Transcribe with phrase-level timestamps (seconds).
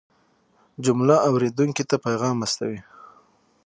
[0.85, 2.79] جمله اورېدونکي ته پیغام رسوي.